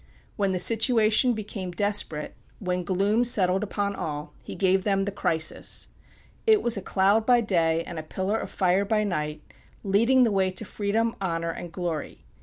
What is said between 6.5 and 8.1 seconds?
was a cloud by day and a